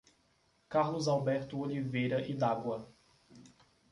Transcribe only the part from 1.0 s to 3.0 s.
Alberto Oliveira Idagua